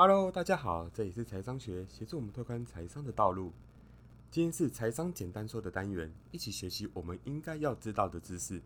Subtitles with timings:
[0.00, 3.52] Hello，大家好，这里是财商学，协助我们拓宽财商的道路。
[4.30, 8.62] 今天是财商简单说的单元，一起学习我们应该要知道的知识。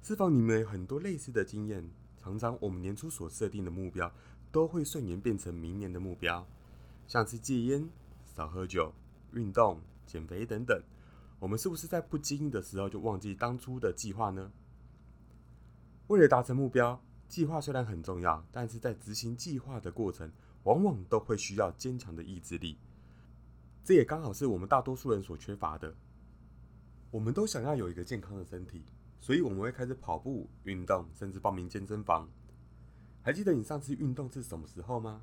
[0.00, 1.90] 是否你们有很多类似的经验？
[2.22, 4.12] 常常我们年初所设定的目标，
[4.52, 6.46] 都会瞬间变成明年的目标，
[7.08, 7.90] 像是戒烟、
[8.32, 8.94] 少喝酒、
[9.32, 10.80] 运动、减肥等等。
[11.40, 14.52] 我们是不是在不经意的时候就忘记当初的计划呢？
[16.06, 20.30] 为了达成目标，计划虽然很重要，但是在执行计划的过程，
[20.64, 22.78] 往往都会需要坚强的意志力。
[23.82, 25.94] 这也刚好是我们大多数人所缺乏的。
[27.10, 28.84] 我们都想要有一个健康的身体，
[29.20, 32.28] 所以我们会开始跑步、运动，甚至报名健身房。
[33.22, 35.22] 还记得你上次运动是什么时候吗？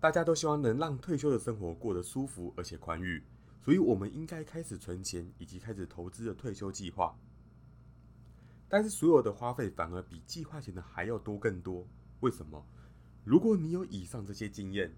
[0.00, 3.22] 大家都希望能让退休的生活过得舒服而且宽裕，
[3.64, 7.18] 所以我们应该开始存钱，以及开始投资的退休计划。
[8.70, 11.88] 但是所有的花费反而比计划前的还要多更多，
[12.20, 12.62] 为什么？
[13.24, 14.94] 如果你有以上这些经验，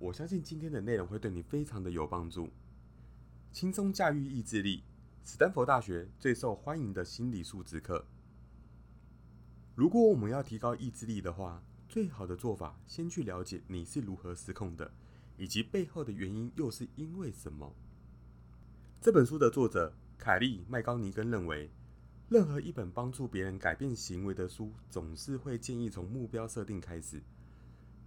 [0.00, 2.50] 我相信今天的内容会对你非常的有帮助。
[3.52, 4.82] 轻松驾驭意志力，
[5.22, 8.04] 斯坦福大学最受欢迎的心理素质课。
[9.76, 14.90] 如果我们要提高意志力的话，最好的做法先去了解你是如何失控的，
[15.36, 17.72] 以及背后的原因又是因为什么。
[19.00, 21.70] 这本书的作者凯利麦高尼根认为。
[22.28, 27.22] 任何一本帮助别人改变行为的书，总是会建议从目标设定开始，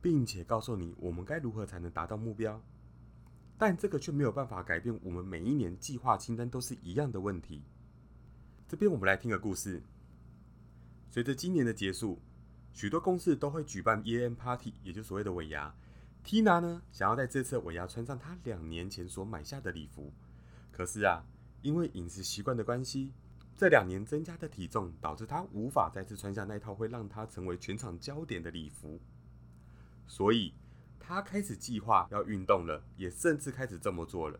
[0.01, 2.59] 并且告诉你我们该如何才能达到目标。
[3.59, 7.63] 但这个却没有办法改变我们每一年计划清单都是一样的问题。
[8.67, 9.81] 这边我们来听个故事。
[11.09, 12.19] 随着今年的结束，
[12.73, 15.73] 许多公司都会举办 an party，也就是所谓的尾牙。
[16.25, 20.11] Tina 呢，想要在这次尾牙穿上她两年前所买下的礼服，
[20.71, 21.23] 可是啊，
[21.61, 23.13] 因为饮食习惯的关系。
[23.58, 29.02] 这两年增加的体重，导致他无法再次穿上那套会让他成为全场焦点的礼服，
[30.05, 30.53] 所以
[30.99, 34.39] 他开始计划要运动了，也甚至开始这么做了。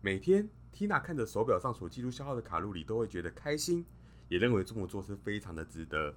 [0.00, 3.86] 每天，Tina 看着手表上所记录消耗的卡路里，都会觉得开心，
[4.26, 6.16] 也认为这么做是非常的值得。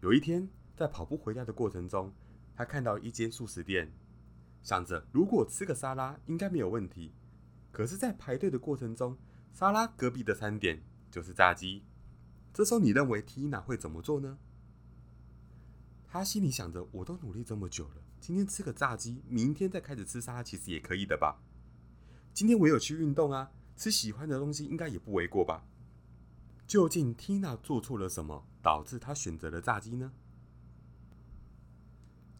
[0.00, 2.10] 有一天，在跑步回家的过程中，
[2.56, 3.92] 他看到一间素食店，
[4.62, 7.12] 想着如果吃个沙拉应该没有问题。
[7.70, 9.18] 可是，在排队的过程中，
[9.52, 10.82] 沙拉隔壁的餐点。
[11.10, 11.82] 就是炸鸡。
[12.52, 14.38] 这时候，你认为 Tina 会怎么做呢？
[16.06, 21.40] 他心里想着：“我都努力这么久了，今天吃个炸鸡，明天再开始吃沙拉，其实也可以的吧？
[22.34, 25.64] 今天我有去运动啊，吃喜欢的东西应该也不为过吧？”
[26.66, 30.12] 究竟 Tina 做错了什么，导致他选择了炸鸡呢？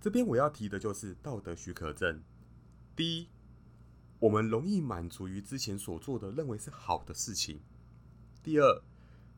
[0.01, 2.23] 这边我要提的就是道德许可证。
[2.97, 3.29] 第一，
[4.19, 7.61] 我们容易满足于之前所做的认为是好的事情。
[8.43, 8.83] 第二，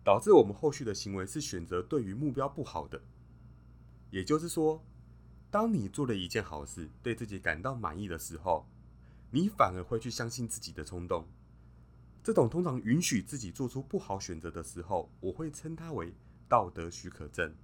[0.05, 3.03] 导致我们后续的行为是选择对于目标不好的。
[4.11, 4.85] 也就是说，
[5.51, 8.69] 当你做了一件好事，对自己感到满意的时候，
[9.31, 11.27] 你反而会去相信自己的冲动。
[12.23, 16.15] 这种通常允许自己做出不好选择的时候，我会称它为
[16.49, 17.55] 道德许可证。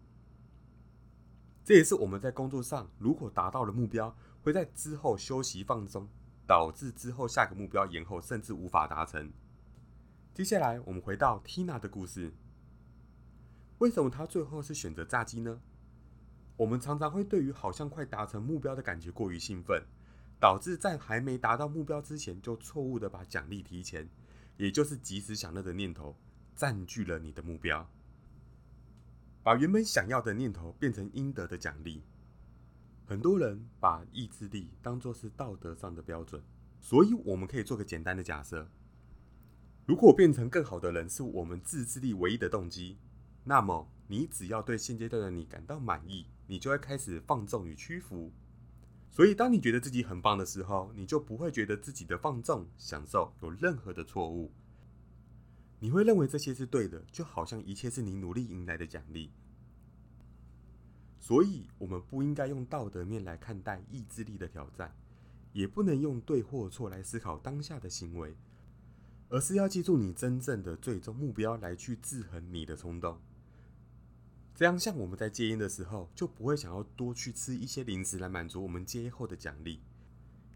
[1.65, 6.09] 这也是我们在工作上如果达到了目标，会在之后休息放松，
[6.47, 9.31] 导致之后下个目标延后，甚至无法达成。
[10.39, 12.33] 接下来，我们回到 Tina 的故事。
[13.79, 15.61] 为什么她最后是选择炸鸡呢？
[16.57, 19.83] 我们常常会对于好像快达成目标的感觉过于兴奋，
[20.39, 24.09] 导致在还没达到目标之前，就错误的把奖励提前，
[24.57, 26.17] 也就是及时享乐的念头
[26.55, 27.91] 占据了你的目标，
[29.43, 32.05] 把原本想要的念头变成应得的奖励。
[33.05, 36.41] 很多人把意志力当作是道德上的标准，
[36.81, 38.71] 所以我们可以做个简单的假设。
[39.89, 42.99] 如果变成更好的人是我们自制力唯一的动机，
[43.45, 48.31] 那么你只要对现阶段的你感到满意，你就会开始放纵与屈服。
[49.11, 54.53] 所以，当你觉得自己很棒的时候，你就不会觉得自己的放纵享受有任何的错误。
[55.81, 59.33] 你会认为这些是对的，就好像一切是你努力迎来的奖励。
[61.19, 64.95] 所以，我们不应该用道德面来看待意志力的挑战，
[65.55, 68.37] 也不能用对或错来思考当下的行为。
[69.31, 73.19] 而是要记住你真正的最终目标，来去制衡你的冲动。
[74.55, 79.81] 这样，像我们在戒烟的时候，就不会想要多去吃一些零食来满足我们戒烟后的奖励，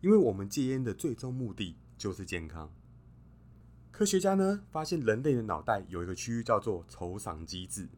[0.01, 2.73] 因为我们戒烟的最终目的就是健康。
[3.91, 7.89] 科学家呢发现，人类的脑袋有一个区域叫做酬赏机制，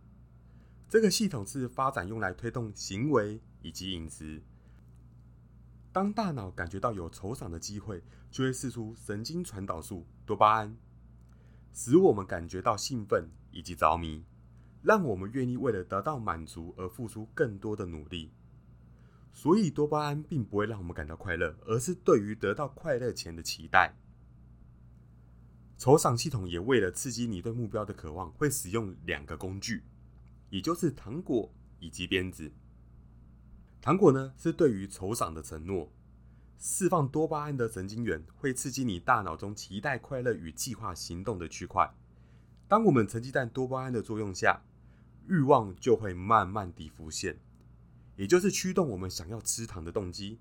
[0.88, 4.43] 这个系统是发展用来推动行为以及饮食。
[5.94, 10.76] 当大脑感觉到有酬赏的机会，就会释出神经传导素多巴胺，
[11.73, 14.25] 使我们感觉到兴奋以及着迷，
[14.82, 18.32] 让我们愿意为了得到满足而付出更多的努力。
[19.32, 23.94] 所以多巴胺并不会让我们感到快乐，而是对于得到快乐前的期待。
[25.79, 29.85] 酬赏系统也为了刺激你对目标的渴望，会使用两个工具，
[30.50, 32.50] 也就是糖果以及鞭子。
[33.84, 35.92] 糖果呢，是对于酬赏的承诺。
[36.58, 41.94] 释放多巴胺的神经元会刺激你大脑中期待快乐与计划行动的区块。
[42.66, 44.62] 当我们沉浸在多巴胺的作用下，
[45.28, 47.38] 欲望就会慢慢地浮现，
[48.16, 50.40] 也就是驱动我们想要吃糖的动机。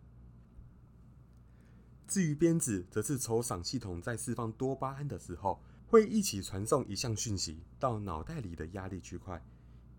[2.07, 9.45] 至于鞭子，则是酬赏系统在释放多巴胺的时候，会一起传送一项讯息到脑袋里的压力区块，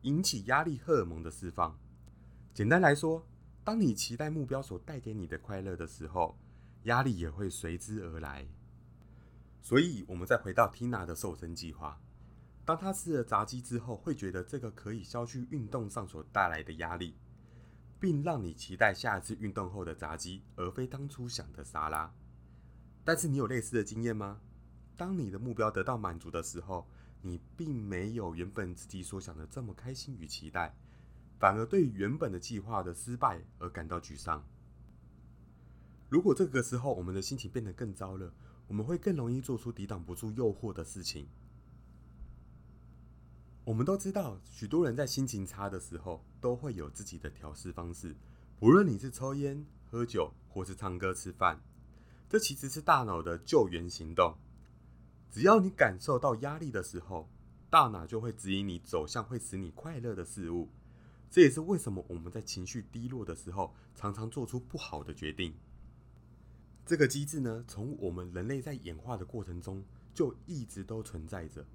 [0.00, 1.79] 引起压力荷尔蒙的释放。
[2.55, 3.26] 简单来说，
[3.65, 6.39] 当你期待目标所带给你的快乐的时候，
[6.83, 8.47] 压力也会随之而来。
[9.63, 11.99] 所以，我们再回到 Tina 的瘦身计划。
[12.67, 17.17] 当他吃了炸鸡之后，会觉得这个可以消去运动上所带来的压力，
[17.99, 22.15] 并让你期待下一次运动后的炸鸡，而非当初想的沙拉。
[23.03, 24.41] 但是，你有类似的经验吗？
[24.97, 26.87] 当你的目标得到满足的时候，
[27.23, 30.77] 你并没有原本自己所想的这么开心与期待。
[31.44, 34.43] 反而对原本的计划的失败而感到沮丧。
[36.08, 38.32] 如果这个时候我们的心情变得更糟了，
[38.67, 41.29] 我们会更容易做出抵挡不住诱惑的事情。
[43.62, 48.17] 我们都知道，许多人在心情差的时候都会有自己的调试方式，
[48.58, 51.61] 不论你是抽烟、喝酒，或是唱歌、吃饭，
[52.26, 54.35] 这其实是大脑的救援行动。
[55.31, 57.29] 只要你感受到压力的时候，
[57.69, 60.70] 大脑就会指引你走向会使你快乐的事物。
[61.35, 65.53] 这也是为什么我们在情绪低落的时候，常常做出不好的决定。
[66.87, 69.83] 这个机制呢，从我们人类在演化的过程中
[70.15, 71.67] 就一直都存在着。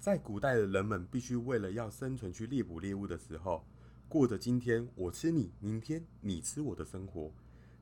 [0.00, 3.66] 在古代的人们必须为了要生存去猎捕猎物的时候，
[4.08, 7.30] 过着今天我吃你，明天你吃我的生活。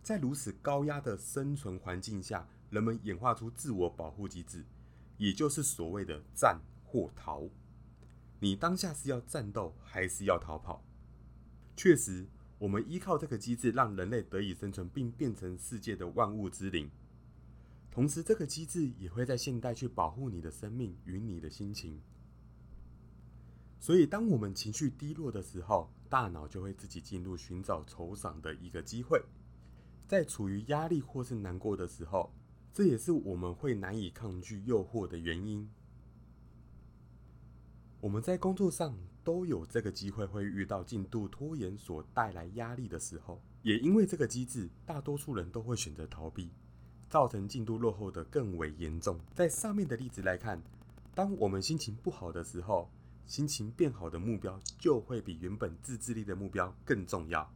[0.03, 4.65] 在如此高压的生存环境下，人们演化出自我保护机制，
[5.17, 7.49] 也就是所谓的战或逃。
[8.41, 10.83] 你当下是要战斗还是要逃跑？
[11.77, 12.27] 确实，
[12.59, 16.91] 我们依靠这个机制让人类得以生存，并变成世界的万物之灵。
[17.91, 22.01] 同时，这个机制也会在现代去保护你的生命与你的心情。
[23.79, 29.23] 所以，当我们情绪低落的时候，大脑就会自己进入寻找酬赏的一个机会。
[30.07, 32.33] 在处于压力或是难过的时候，
[32.73, 35.71] 这也是我们会难以抗拒诱惑的原因。
[38.01, 46.51] 我们在工作上都有这个机会，会遇到进度拖延所带来压力的时候，也因为这个机制，大多数人都会选择逃避，
[47.11, 49.21] 造成进度落后的更为严重。
[49.35, 50.63] 在上面的例子来看，
[51.15, 52.91] 当我们心情不好的时候，
[53.27, 57.53] 心情变好的目标就会比原本自制力的目标更重要。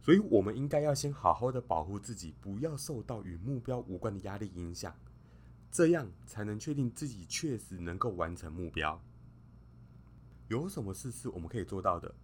[0.00, 4.94] 所以，我们应该要先好好的保护自己，不要受到与目标无关的压力影响。
[5.72, 9.02] 这样才能确定自己确实能够完成目标。
[10.48, 12.14] 有什么事是我们可以做到的？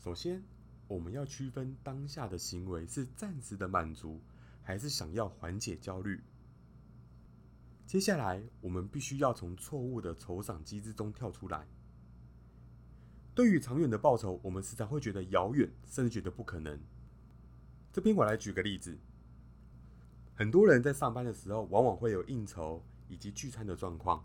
[0.00, 0.42] 首先，
[0.88, 4.20] 我们要区分当下的行为是暂时的满足，
[4.64, 6.20] 还是想要缓解焦虑。
[7.86, 11.68] 接下来，我们必须要从错误的酬赏机制中跳出来。
[13.32, 16.80] 对于长远的报酬，我们时常会觉得遥远，甚至觉得不可能。
[17.92, 18.98] 这边我来举个例子。
[20.38, 24.24] 很多人在上班的时候，往往会有应酬以及聚餐的状况。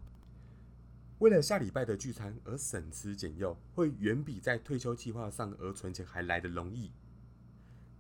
[1.18, 6.92] 为了下礼拜的聚餐而省吃俭用，会远比在退休计划上而存钱还来得容易。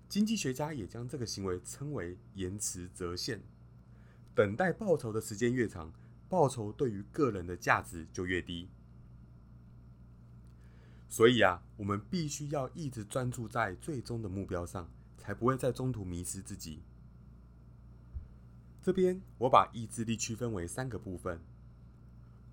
[0.08, 3.42] 经济学家也将这个行为称为延迟折现。
[4.36, 5.92] 等待报酬的时间越长，
[6.30, 8.70] 报酬对于个人的价值就越低。
[11.10, 16.84] 所以啊，我们必须要一直专注在最终的目标上，才不会在中途迷失自己。
[18.84, 21.40] 这边我把意志力区分为三个部分：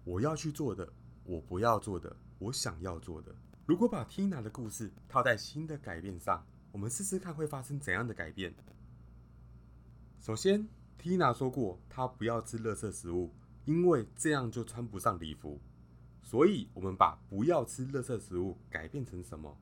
[0.04, 0.92] 我要去做的，
[1.24, 3.34] 我不要做的，我想要做的。
[3.66, 8.54] 如果把 Tina 的故事套在新的改变上，我们试试看会发生怎样的改变。
[10.20, 10.68] 首先
[11.02, 13.34] ，Tina 说过她不要吃垃圾食物，
[13.64, 15.60] 因为这样就穿不上礼服。
[16.22, 19.58] 所以，我们把不要吃垃圾食物改变成什么？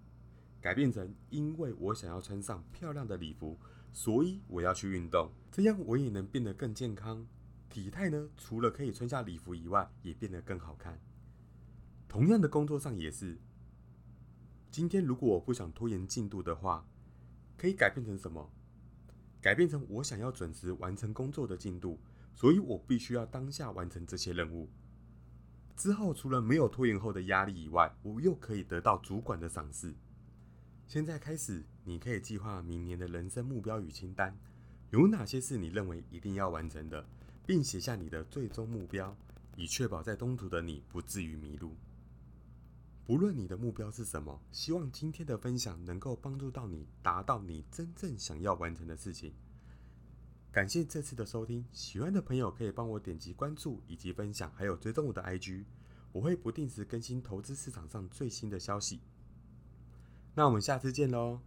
[0.61, 3.59] 改变成因为我想要穿上漂亮的礼服。
[3.91, 7.27] 所以我要去运动，这样我也能变得更健康。
[7.71, 11.01] 体态呢，除了可以穿下礼服以外，也变得更好看。
[12.07, 13.39] 同样的工作上也是。
[14.71, 16.87] 今天如果我不想拖延进度的话，
[17.57, 18.53] 可以改变成什么？
[19.41, 21.99] 改变成我想要准时完成工作的进度，
[22.35, 24.69] 所以我必须要当下完成这些任务。
[25.77, 29.95] 之后除了没有拖延后的压力以外，我又可以得到主管的赏识。
[30.89, 34.35] 现在开始，你可以计划明年的人生目标与清单，
[34.91, 37.07] 有哪些是你认为一定要完成的，
[37.47, 39.15] 并写下你的最终目标，
[39.55, 41.77] 以确保在中途的你不至于迷路。
[43.05, 49.35] 不论你的目标是什么，希望今天的分享能够帮助到你，达到你真正想要完成的事情。
[50.51, 55.67] 感谢这次的收听，喜欢的朋友可以帮我点击关注以及分享，还有追踪我的 IG，
[56.13, 59.01] 我会不定时更新投资市场上最新的消息。
[60.39, 61.41] 那我们下次见喽。